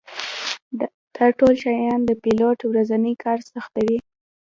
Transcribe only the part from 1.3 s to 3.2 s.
ټول شیان د پیلوټ ورځنی